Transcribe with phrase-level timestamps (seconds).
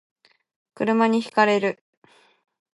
[0.73, 1.83] 車に轢かれる